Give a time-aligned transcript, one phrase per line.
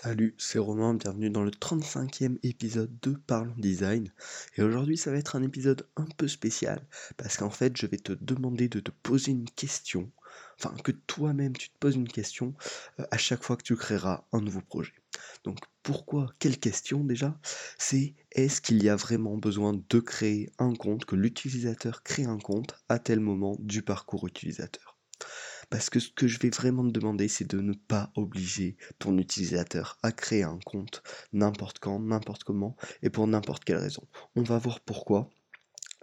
[0.00, 4.12] Salut, c'est Romain, bienvenue dans le 35e épisode de Parlons Design.
[4.56, 6.86] Et aujourd'hui, ça va être un épisode un peu spécial
[7.16, 10.08] parce qu'en fait, je vais te demander de te poser une question,
[10.56, 12.54] enfin que toi-même tu te poses une question
[13.00, 14.94] euh, à chaque fois que tu créeras un nouveau projet.
[15.42, 16.32] Donc pourquoi?
[16.38, 17.36] Quelle question déjà?
[17.76, 22.38] C'est est-ce qu'il y a vraiment besoin de créer un compte, que l'utilisateur crée un
[22.38, 24.96] compte à tel moment du parcours utilisateur?
[25.70, 29.18] Parce que ce que je vais vraiment te demander, c'est de ne pas obliger ton
[29.18, 31.02] utilisateur à créer un compte
[31.32, 34.06] n'importe quand, n'importe comment et pour n'importe quelle raison.
[34.36, 35.30] On va voir pourquoi.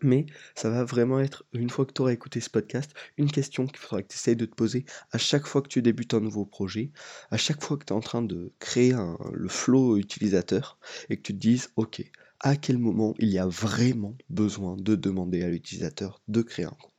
[0.01, 3.65] Mais ça va vraiment être, une fois que tu auras écouté ce podcast, une question
[3.65, 6.19] qu'il faudra que tu essayes de te poser à chaque fois que tu débutes un
[6.19, 6.91] nouveau projet,
[7.31, 8.93] à chaque fois que tu es en train de créer
[9.31, 10.77] le flow utilisateur
[11.09, 12.03] et que tu te dises, ok,
[12.41, 16.69] à quel moment il y a vraiment besoin de demander à l'utilisateur de créer un
[16.71, 16.94] compte?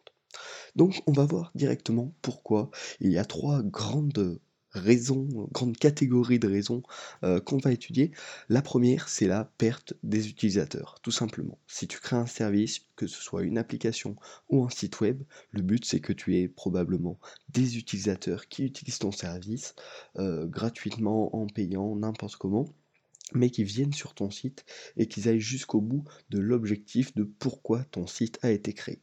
[0.77, 4.39] Donc on va voir directement pourquoi il y a trois grandes
[4.77, 6.83] raisons, grandes catégories de raisons
[7.25, 8.13] euh, qu'on va étudier.
[8.49, 11.59] La première, c'est la perte des utilisateurs, tout simplement.
[11.67, 14.17] Si tu crées un service, que ce soit une application
[14.51, 17.19] ou un site web, le but c'est que tu aies probablement
[17.49, 19.75] des utilisateurs qui utilisent ton service
[20.19, 22.75] euh, gratuitement, en payant, n'importe comment
[23.33, 24.65] mais qui viennent sur ton site
[24.97, 29.03] et qu'ils aillent jusqu'au bout de l'objectif de pourquoi ton site a été créé.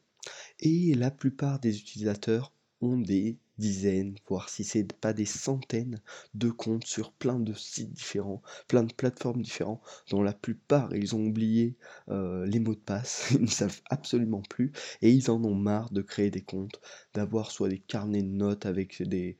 [0.64, 6.02] Et la plupart des utilisateurs ont des dizaines, voire si c'est pas des centaines
[6.33, 11.16] de comptes sur plein de sites différents, plein de plateformes différentes, dont la plupart ils
[11.16, 11.78] ont oublié
[12.09, 14.72] euh, les mots de passe, ils ne savent absolument plus,
[15.03, 16.81] et ils en ont marre de créer des comptes,
[17.14, 19.38] d'avoir soit des carnets de notes avec des,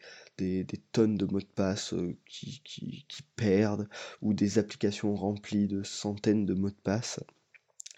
[0.92, 2.62] tonnes de mots de passe euh, qui
[3.36, 3.90] perdent,
[4.22, 7.20] ou des applications remplies de centaines de mots de passe.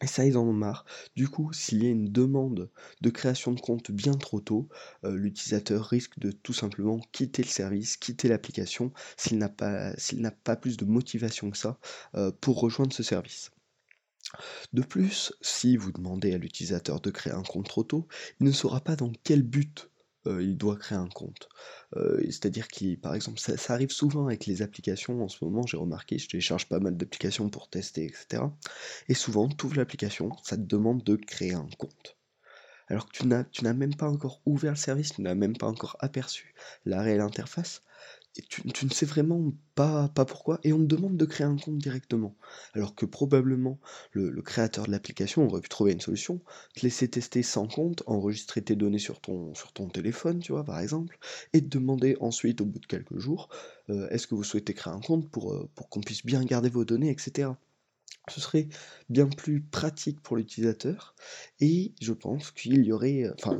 [0.05, 0.85] Et ça, ils en ont marre.
[1.15, 2.69] Du coup, s'il y a une demande
[3.01, 4.69] de création de compte bien trop tôt,
[5.03, 9.95] euh, l'utilisateur risque de tout simplement quitter le service, quitter l'application, s'il n'a pas,
[10.57, 11.79] plus de motivation que ça
[12.13, 13.49] euh, pour rejoindre ce service.
[14.73, 18.07] De plus, si vous demandez à l'utilisateur de créer un compte trop tôt,
[18.39, 19.89] il ne saura pas dans quel but
[20.27, 21.49] euh, il doit créer un compte.
[21.95, 25.77] Euh, c'est-à-dire qu'il, par exemple, ça, arrive souvent avec les applications en ce moment, j'ai
[25.77, 28.43] remarqué, je télécharge pas mal d'applications pour tester, etc.
[29.07, 32.17] Et souvent, tu ouvres l'application, ça te demande de créer un compte.
[32.87, 35.57] Alors que tu n'as, tu n'as même pas encore ouvert le service, tu n'as même
[35.57, 36.53] pas encore aperçu
[36.85, 37.81] la réelle interface,
[38.49, 42.35] tu, ne sais vraiment pas, pourquoi, et on te demande de créer un compte directement.
[42.73, 43.79] Alors que probablement
[44.11, 46.41] le, créateur de l'application aurait pu trouver une solution,
[46.75, 49.53] te laisser tester sans compte, enregistrer tes données sur ton,
[49.93, 51.17] téléphone, tu vois, par exemple,
[51.53, 53.49] et te demander ensuite, au bout de quelques jours,
[53.89, 56.69] euh, est-ce que vous souhaitez créer un compte pour, euh, pour qu'on puisse bien garder
[56.69, 57.51] vos données, etc
[58.29, 58.67] ce serait
[59.09, 61.15] bien plus pratique pour l'utilisateur
[61.59, 63.57] et je pense qu'il y aurait, enfin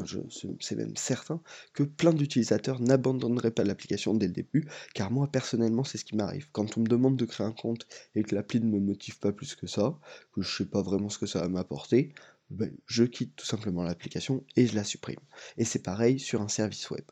[0.59, 1.41] c'est même certain,
[1.73, 6.15] que plein d'utilisateurs n'abandonneraient pas l'application dès le début, car moi personnellement c'est ce qui
[6.15, 6.47] m'arrive.
[6.51, 9.31] Quand on me demande de créer un compte et que l'appli ne me motive pas
[9.31, 9.97] plus que ça,
[10.33, 12.13] que je sais pas vraiment ce que ça va m'apporter,
[12.49, 15.19] ben, je quitte tout simplement l'application et je la supprime.
[15.57, 17.05] Et c'est pareil sur un service web.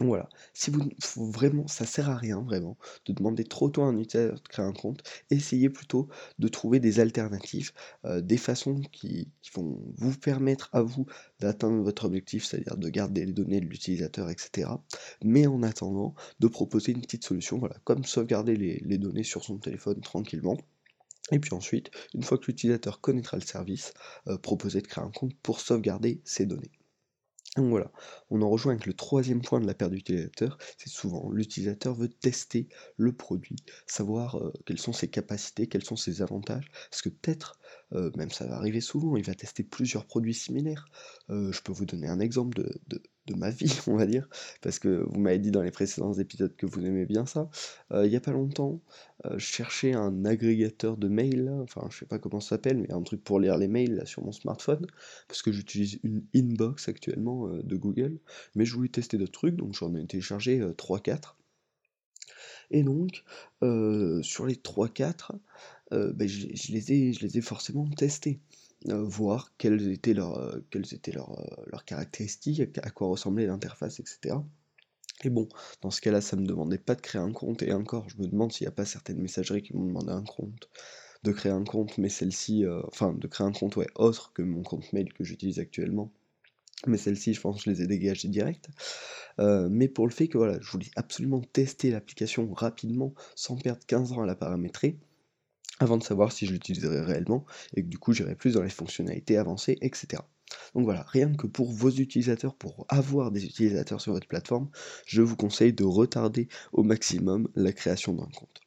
[0.00, 0.90] Donc voilà, si vous
[1.30, 4.64] vraiment ça sert à rien vraiment de demander trop tôt à un utilisateur de créer
[4.64, 6.08] un compte, essayez plutôt
[6.40, 7.70] de trouver des alternatives,
[8.04, 11.06] euh, des façons qui vont vous permettre à vous
[11.38, 14.68] d'atteindre votre objectif, c'est-à-dire de garder les données de l'utilisateur etc.
[15.22, 19.58] Mais en attendant, de proposer une petite solution, voilà, comme sauvegarder les données sur son
[19.58, 20.56] téléphone tranquillement.
[21.32, 23.94] Et puis ensuite, une fois que l'utilisateur connaîtra le service,
[24.28, 26.72] euh, proposer de créer un compte pour sauvegarder ses données.
[27.56, 27.92] Donc voilà,
[28.30, 32.08] on en rejoint avec le troisième point de la perte d'utilisateur, c'est souvent l'utilisateur veut
[32.08, 33.56] tester le produit,
[33.86, 37.60] savoir euh, quelles sont ses capacités, quels sont ses avantages, parce que peut-être,
[37.92, 40.86] euh, même ça va arriver souvent, il va tester plusieurs produits similaires.
[41.30, 42.56] Euh, je peux vous donner un exemple
[42.88, 44.28] de ma vie, on va dire,
[44.60, 47.48] parce que vous m'avez dit dans les précédents épisodes que vous aimez bien ça.
[47.92, 48.80] Euh, il n'y a pas longtemps,
[49.26, 52.92] euh, je cherchais un agrégateur de mails, enfin je sais pas comment ça s'appelle, mais
[52.92, 54.86] un truc pour lire les mails là, sur mon smartphone,
[55.28, 58.18] parce que j'utilise une inbox actuellement euh, de Google,
[58.54, 61.36] mais je voulais tester d'autres trucs, donc j'en ai téléchargé 3-4.
[62.70, 63.24] Et donc,
[64.22, 65.32] sur les 3-4,
[65.90, 68.40] ben, je, les ai, je les ai forcément testés.
[68.90, 74.36] Euh, voir quelles étaient leurs, euh, quelles euh, caractéristiques, à quoi ressemblait l'interface, etc.
[75.22, 75.48] Et bon,
[75.80, 78.26] dans ce cas-là, ça me demandait pas de créer un compte, et encore, je me
[78.26, 80.68] demande s'il n'y a pas certaines messageries qui m'ont demandé un compte,
[81.22, 84.62] de créer un compte, mais celle-ci, enfin, de créer un compte, ouais, autre que mon
[84.62, 86.12] compte mail que j'utilise actuellement.
[86.86, 88.68] Mais celle-ci, je pense je les ai dégagées direct.
[89.38, 94.12] mais pour le fait que voilà, je voulais absolument tester l'application rapidement, sans perdre 15
[94.12, 94.98] ans à la paramétrer,
[95.80, 97.44] avant de savoir si je l'utiliserai réellement
[97.74, 100.22] et que du coup j'irai plus dans les fonctionnalités avancées, etc.
[100.74, 104.68] Donc voilà, rien que pour vos utilisateurs, pour avoir des utilisateurs sur votre plateforme,
[105.06, 108.63] je vous conseille de retarder au maximum la création d'un compte.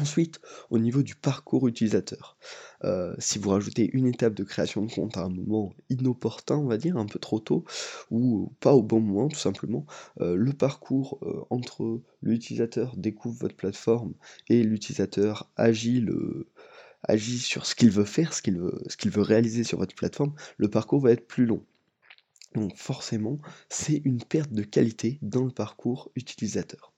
[0.00, 0.40] Ensuite,
[0.70, 2.36] au niveau du parcours utilisateur,
[2.84, 6.66] euh, si vous rajoutez une étape de création de compte à un moment inopportun, on
[6.66, 7.64] va dire, un peu trop tôt,
[8.10, 9.86] ou pas au bon moment tout simplement,
[10.20, 14.14] euh, le parcours euh, entre l'utilisateur découvre votre plateforme
[14.48, 16.06] et l'utilisateur agit,
[17.40, 21.10] sur ce qu'il veut faire, ce qu'il veut réaliser sur votre plateforme, le parcours va
[21.10, 21.64] être plus long.
[22.54, 26.92] Donc forcément, c'est une perte de qualité dans le parcours utilisateur.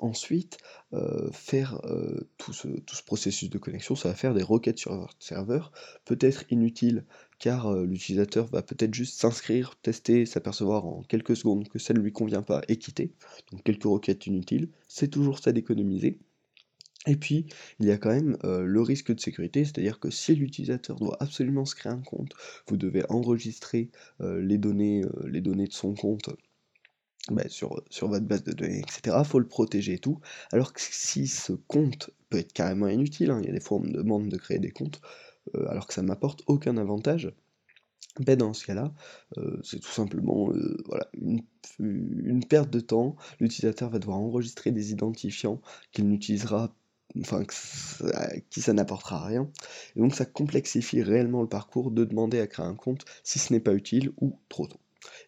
[0.00, 0.58] Ensuite,
[0.92, 2.68] euh, faire euh, tout, ce,
[3.04, 5.72] processus de connexion, ça va faire des requêtes sur votre serveur,
[6.04, 7.04] peut-être inutile
[7.40, 11.98] car euh, l'utilisateur va peut-être juste s'inscrire, tester, s'apercevoir en quelques secondes que ça ne
[11.98, 13.12] lui convient pas et quitter.
[13.50, 16.20] Donc quelques requêtes inutiles, c'est toujours ça d'économiser.
[17.06, 17.46] Et puis,
[17.80, 21.64] il y a quand même le risque de sécurité, c'est-à-dire que si l'utilisateur doit absolument
[21.64, 22.32] se créer un compte,
[22.66, 23.88] vous devez enregistrer
[24.20, 26.28] les données de son compte
[27.30, 29.16] bah, sur, sur votre base de données, etc.
[29.24, 30.20] Faut le protéger et tout.
[30.52, 33.78] Alors que si ce compte peut être carrément inutile, hein, il y a des fois
[33.78, 35.00] on me demande de créer des comptes,
[35.54, 37.32] euh, alors que ça ne m'apporte aucun avantage,
[38.20, 38.92] ben dans ce cas-là,
[39.36, 41.42] euh, c'est tout simplement euh, voilà, une,
[41.78, 43.16] une, perte de temps.
[43.40, 45.60] L'utilisateur va devoir enregistrer des identifiants
[45.92, 46.74] qu'il n'utilisera
[47.20, 47.42] enfin
[48.50, 49.48] qui ça n'apportera rien.
[49.96, 53.52] Et donc ça complexifie réellement le parcours de demander à créer un compte si ce
[53.52, 54.80] n'est pas utile ou trop tôt.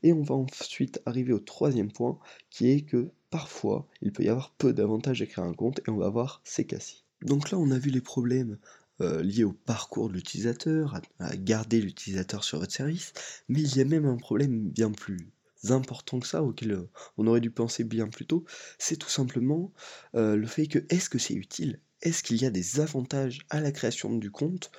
[0.02, 2.18] Et on va ensuite arriver au troisième point,
[2.50, 5.90] qui est que parfois, il peut y avoir peu d'avantages à créer un compte, et
[5.90, 7.04] on va voir ces cas-ci.
[7.22, 8.58] Donc là, on a vu les problèmes
[9.00, 13.14] euh, liés au parcours de l'utilisateur, à, garder l'utilisateur sur votre service,
[13.48, 15.30] mais il y a même un problème bien plus
[15.68, 18.44] important que ça, auquel euh, on aurait dû penser bien plus tôt,
[18.78, 19.72] c'est tout simplement
[20.14, 21.80] euh, le fait que est-ce que c'est utile?
[22.02, 24.70] Est-ce qu'il y a des avantages à la création du compte,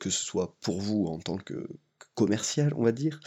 [0.00, 1.68] que ce soit pour vous en tant que,
[2.14, 3.20] commercial, on va dire,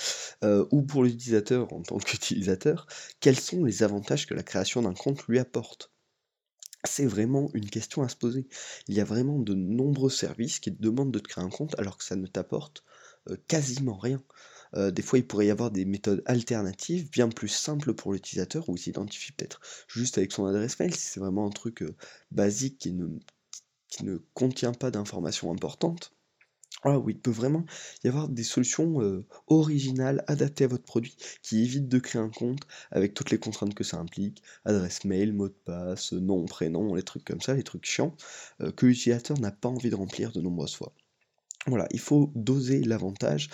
[0.43, 2.87] euh, ou pour l'utilisateur en tant qu'utilisateur,
[3.19, 5.91] quels sont les avantages que la création d'un compte lui apporte?
[6.83, 8.47] C'est vraiment une question à se poser.
[8.87, 11.77] Il y a vraiment de nombreux services qui te demandent de te créer un compte
[11.79, 12.83] alors que ça ne t'apporte
[13.29, 14.23] euh, quasiment rien.
[14.75, 18.69] Euh, des fois, il pourrait y avoir des méthodes alternatives bien plus simples pour l'utilisateur
[18.69, 21.83] où il s'identifie peut-être juste avec son adresse mail si c'est vraiment un truc
[22.31, 23.07] basique qui ne,
[23.89, 26.16] qui ne contient pas d'informations importantes.
[26.83, 27.65] Ah oui, il peut vraiment
[28.03, 28.99] y avoir des solutions
[29.47, 33.73] originales, adaptées à votre produit, qui évitent de créer un compte avec toutes les contraintes
[33.73, 37.63] que ça implique, adresse mail, mot de passe, nom, prénom, les trucs comme ça, les
[37.63, 38.15] trucs chiants,
[38.75, 40.93] que l'utilisateur n'a pas envie de remplir de nombreuses fois.
[41.65, 43.49] Voilà, il faut doser l'avantage.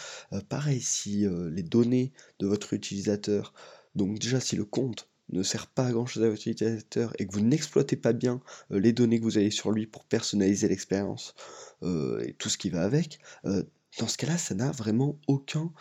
[0.50, 3.54] pareil, si les données de votre utilisateur,
[3.96, 7.27] donc déjà si le compte ne sert pas à grand chose à votre utilisateur et
[7.27, 8.41] que vous n'exploitez pas bien
[8.71, 11.35] euh, les données que vous avez sur lui pour personnaliser l'expérience
[11.81, 13.63] euh, et tout ce qui va avec, euh,
[14.00, 15.71] dans ce cas-là, ça n'a vraiment aucun,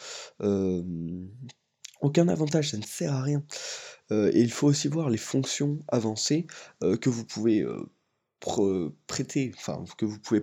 [2.02, 3.43] aucun avantage, ça ne sert à rien.
[4.10, 6.46] et il faut aussi voir les fonctions avancées
[6.81, 7.64] que vous pouvez
[9.06, 10.43] prêter, enfin que vous pouvez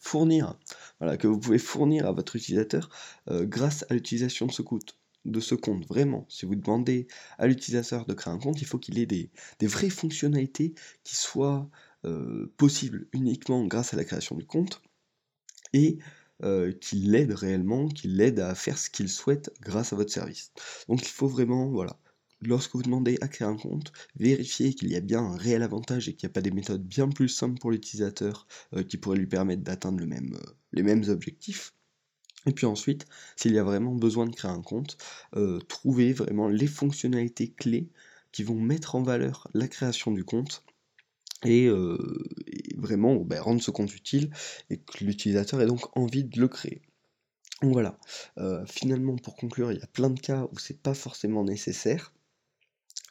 [0.00, 0.58] fournir,
[1.18, 2.88] que vous pouvez fournir à votre utilisateur
[3.30, 5.86] grâce à l'utilisation de ce compte de ce compte.
[5.86, 7.06] Vraiment, si vous demandez
[7.38, 9.30] à l'utilisateur de créer un compte, il faut qu'il ait des,
[9.62, 10.74] vraies fonctionnalités
[11.04, 11.68] qui soient
[12.04, 14.82] euh, possibles uniquement grâce à la création du compte
[15.72, 15.98] et
[16.44, 20.52] euh, qui l'aident réellement, qui l'aident à faire ce qu'il souhaite grâce à votre service.
[20.88, 21.98] Donc il faut vraiment, voilà,
[22.40, 26.08] lorsque vous demandez à créer un compte, vérifier qu'il y a bien un réel avantage
[26.08, 29.18] et qu'il n'y a pas des méthodes bien plus simples pour l'utilisateur euh, qui pourraient
[29.18, 30.38] lui permettre d'atteindre même,
[30.72, 31.74] les mêmes objectifs.
[32.46, 34.96] Et puis ensuite, s'il y a vraiment besoin de créer un compte,
[35.36, 37.90] euh, trouver vraiment les fonctionnalités clés
[38.32, 40.64] qui vont mettre en valeur la création du compte
[41.44, 41.98] et, euh,
[42.76, 44.30] vraiment ben, rendre ce compte utile
[44.70, 46.82] et que l'utilisateur ait donc envie de le créer.
[47.62, 47.98] Donc voilà,
[48.38, 52.12] euh, finalement pour conclure, il y a plein de cas où c'est pas forcément nécessaire.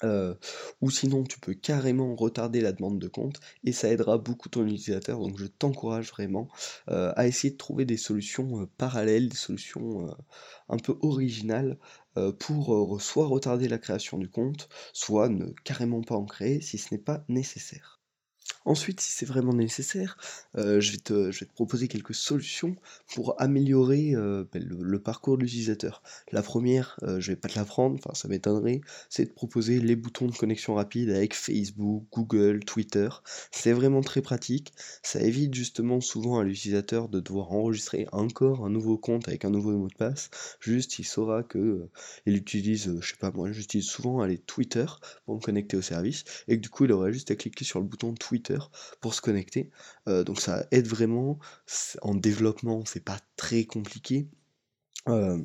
[0.03, 0.35] Euh,
[0.81, 4.63] ou sinon tu peux carrément retarder la demande de compte et ça aidera beaucoup ton
[4.67, 6.49] utilisateur donc je t'encourage vraiment
[6.89, 10.15] euh, à essayer de trouver des solutions euh, parallèles, des solutions
[10.69, 11.77] un peu originales
[12.39, 16.93] pour soit retarder la création du compte, soit ne carrément pas en créer si ce
[16.93, 17.96] n'est pas nécessaire.
[18.67, 20.17] Ensuite, si c'est vraiment nécessaire,
[20.57, 22.75] euh, je, vais te, proposer quelques solutions
[23.15, 26.03] pour améliorer euh, ben, le, parcours de l'utilisateur.
[26.33, 29.95] La première, euh, je vais pas te l'apprendre, enfin ça m'étonnerait, c'est de proposer les
[29.95, 33.07] boutons de connexion rapide avec Facebook, Google, Twitter.
[33.51, 34.73] C'est vraiment très pratique.
[35.01, 39.49] Ça évite justement souvent à l'utilisateur de devoir enregistrer encore un nouveau compte avec un
[39.49, 40.29] nouveau mot de passe.
[40.59, 41.87] Juste, il saura que
[42.25, 44.87] il utilise, je sais pas moi, j'utilise souvent aller Twitter
[45.25, 47.79] pour me connecter au service et que du coup il aurait juste à cliquer sur
[47.79, 48.56] le bouton Twitter
[49.01, 49.69] pour se connecter.
[50.07, 51.39] Euh, donc ça aide vraiment.
[52.01, 54.27] En développement, c'est pas très compliqué.
[55.07, 55.41] Euh,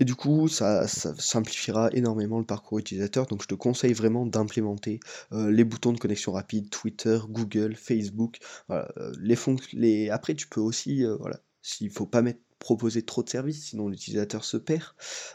[0.00, 5.00] et du coup, ça, simplifiera énormément le parcours utilisateur, donc je te conseille vraiment d'implémenter
[5.32, 8.38] euh, les boutons de connexion rapide, Twitter, Google, Facebook,
[8.68, 8.88] voilà,
[9.18, 9.36] les,
[9.72, 13.88] les Après, tu peux aussi, voilà, s'il faut pas mettre proposer trop de services, sinon
[13.88, 14.84] l'utilisateur se perd,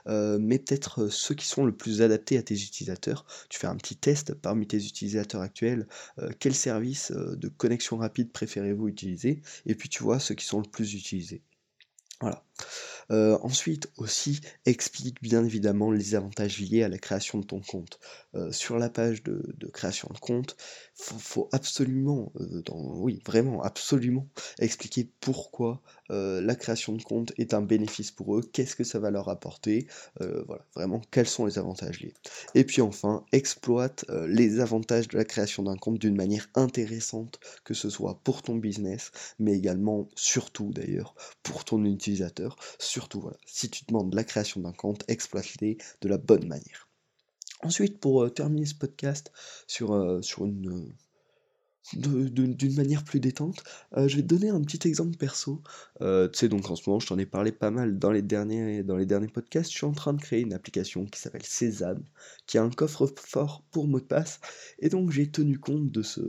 [0.07, 3.25] mais peut-être ceux qui sont le plus adaptés à tes utilisateurs.
[3.49, 5.87] Tu fais un petit test parmi tes utilisateurs actuels,
[6.39, 10.69] quel service de connexion rapide préférez-vous utiliser, et puis tu vois ceux qui sont le
[10.69, 11.41] plus utilisés.
[12.21, 12.43] Voilà.
[13.11, 17.99] Euh, ensuite aussi, explique bien évidemment les avantages liés à la création de ton compte.
[18.35, 20.55] Euh, sur la page de, création de compte,
[20.95, 24.27] faut, faut absolument, euh, oui vraiment absolument,
[24.59, 29.09] expliquer pourquoi la création de compte est un bénéfice pour eux, qu'est-ce que ça va
[29.09, 29.87] leur apporter,
[30.19, 32.13] voilà, vraiment quels sont les avantages liés.
[32.53, 37.73] Et puis enfin, exploite les avantages de la création d'un compte d'une manière intéressante, que
[37.73, 42.57] ce soit pour ton business, mais également, surtout d'ailleurs, pour ton utilisateur,
[42.93, 46.87] surtout, voilà, si tu demandes la création d'un compte, exploite-les de la bonne manière.
[47.63, 49.31] Ensuite, pour euh, terminer ce podcast
[49.65, 50.93] sur, euh, une
[51.95, 53.61] d'une manière plus détente,
[53.97, 55.61] euh, je vais te donner un petit exemple perso.
[55.99, 58.83] tu sais, donc en ce moment, je t'en ai parlé pas mal dans les, derniers,
[58.83, 59.71] dans les derniers podcasts.
[59.71, 62.03] Je suis en train de créer une application qui s'appelle Sésame,
[62.45, 64.39] qui a un coffre-fort pour mot de passe.
[64.79, 66.21] Et donc, j'ai tenu compte de ce,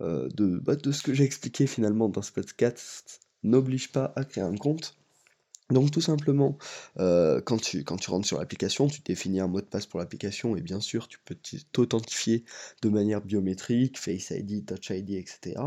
[0.00, 3.20] de, bah, de ce que j'ai expliqué finalement dans ce podcast.
[3.42, 4.96] N'oblige pas à créer un compte.
[5.70, 6.56] Donc tout simplement,
[6.98, 10.56] euh, quand, tu, quand rentres sur l'application, tu définis un mot de passe pour l'application
[10.56, 11.36] et bien sûr tu peux
[11.72, 12.44] t'authentifier
[12.82, 15.60] de manière biométrique, Face ID, Touch ID, etc.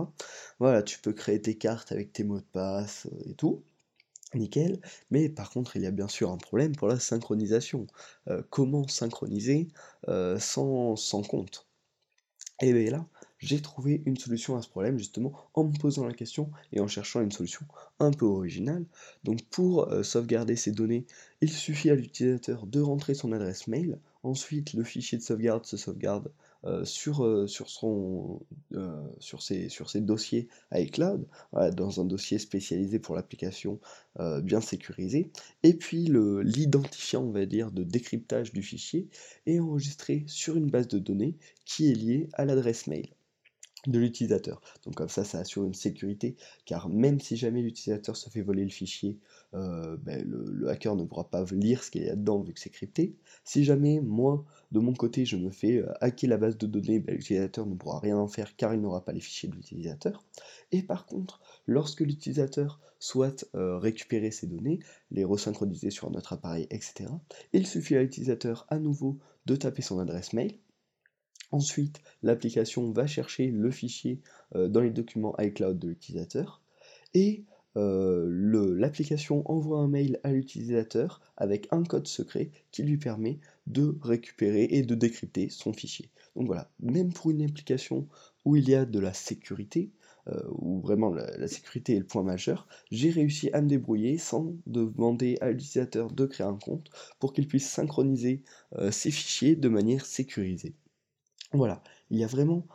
[0.60, 3.64] Voilà, tu peux créer tes cartes avec tes mots de passe euh, et tout.
[4.36, 4.80] Nickel,
[5.12, 7.88] mais par contre il y a bien sûr un problème pour la synchronisation.
[8.30, 9.70] Euh, comment synchroniser
[10.40, 11.68] sans, sans compte?
[12.62, 13.06] Et bien là,
[13.40, 16.88] j'ai trouvé une solution à ce problème justement en me posant la question et en
[16.88, 17.66] cherchant une solution
[18.00, 18.86] un peu originale.
[19.24, 21.06] Donc pour euh, sauvegarder ces données,
[21.42, 24.00] il suffit à l'utilisateur de rentrer son adresse mail.
[24.24, 26.32] Ensuite, le fichier de sauvegarde se sauvegarde
[26.66, 28.42] euh, sur, euh, sur, son,
[29.20, 31.26] sur, ses, sur ses dossiers iCloud,
[31.74, 33.80] dans un dossier spécialisé pour l'application
[34.44, 35.32] bien sécurisé.
[35.64, 36.12] Et puis
[36.44, 39.08] l'identifiant, on va dire, de décryptage du fichier
[39.46, 43.08] est enregistré sur une base de données qui est liée à l'adresse mail
[43.88, 44.62] de l'utilisateur.
[44.84, 48.64] Donc comme ça, ça assure une sécurité, car même si jamais l'utilisateur se fait voler
[48.64, 49.18] le fichier,
[49.56, 52.60] euh, ben, le, hacker ne pourra pas lire ce qu'il y a dedans vu que
[52.60, 53.16] c'est crypté.
[53.44, 57.00] Si jamais moi, de mon côté, je me fais euh, hacker la base de données,
[57.00, 60.24] ben, l'utilisateur ne pourra rien en faire car il n'aura pas les fichiers de l'utilisateur.
[60.72, 66.68] Et par contre, lorsque l'utilisateur souhaite euh, récupérer ces données, les resynchroniser sur notre appareil,
[66.70, 67.10] etc.,
[67.54, 70.54] il suffit à l'utilisateur à nouveau de taper son adresse mail,
[71.52, 74.22] Ensuite, l'application va chercher le fichier
[74.56, 76.62] euh, dans les documents iCloud de l'utilisateur
[77.16, 77.44] et
[77.76, 78.28] euh,
[78.78, 84.68] l'application envoie un mail à l'utilisateur avec un code secret qui lui permet de récupérer
[84.70, 86.12] et de décrypter son fichier.
[86.36, 88.08] Donc voilà, même pour une application
[88.46, 89.92] où il y a de la sécurité,
[90.28, 94.54] euh, où vraiment la, sécurité est le point majeur, j'ai réussi à me débrouiller sans
[94.68, 98.44] demander à l'utilisateur de créer un compte pour qu'il puisse synchroniser
[98.92, 100.76] ses fichiers de manière sécurisée.
[101.52, 102.66] Voilà, il y a vraiment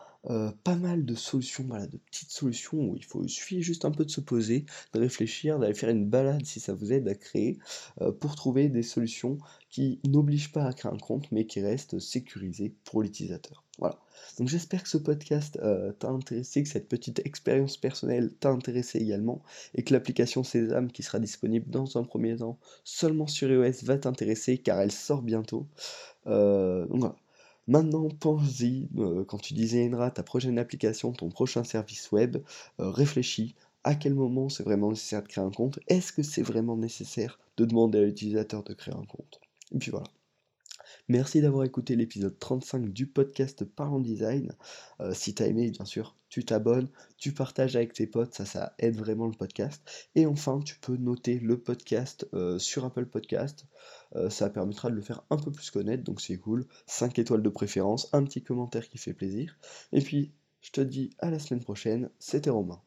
[0.63, 4.07] pas mal de solutions, voilà, de petites solutions où il faut suffit juste un peu
[4.07, 4.65] de se poser,
[4.95, 7.59] de réfléchir, d'aller faire une balade si ça vous aide à créer,
[8.21, 9.37] pour trouver des solutions
[9.69, 13.63] qui n'obligent pas à créer un compte, mais qui restent sécurisées pour l'utilisateur.
[13.79, 13.99] Voilà.
[14.39, 15.61] Donc j'espère que ce podcast
[15.99, 19.43] t'a intéressé, que cette petite expérience personnelle t'a intéressé également,
[19.75, 23.99] et que l'application Sésame qui sera disponible dans un premier temps seulement sur iOS va
[23.99, 25.67] t'intéresser car elle sort bientôt.
[26.25, 27.15] voilà.
[27.67, 32.39] Maintenant, pense-y, euh, quand tu designeras ta prochaine application, ton prochain service web,
[32.81, 33.55] euh, réfléchis
[33.85, 37.39] à quel moment c'est vraiment nécessaire de créer un compte, est-ce que c'est vraiment nécessaire
[37.59, 39.41] de demander à l'utilisateur de créer un compte?
[39.75, 40.07] Et puis voilà.
[41.09, 44.55] Merci d'avoir écouté l'épisode 35 du podcast Parlons Design.
[45.01, 48.45] Euh, si tu as aimé, bien sûr, tu t'abonnes, tu partages avec tes potes, ça,
[48.45, 49.83] ça aide vraiment le podcast.
[50.15, 52.27] Et enfin, tu peux noter le podcast
[52.59, 53.67] sur Apple Podcast.
[54.17, 56.67] Euh, ça permettra de le faire un peu plus connaître, donc c'est cool.
[56.87, 59.57] 5 étoiles de préférence, un petit commentaire qui fait plaisir.
[59.93, 62.81] Et puis, je te dis à la semaine prochaine, c'était Romain.